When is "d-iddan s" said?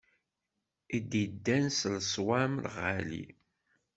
1.11-1.81